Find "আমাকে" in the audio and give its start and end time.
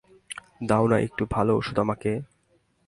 1.79-2.11